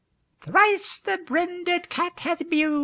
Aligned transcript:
Thrice 0.43 0.97
the 0.99 1.19
brinded 1.19 1.89
cat 1.89 2.21
hath 2.21 2.43
mew'd. 2.47 2.79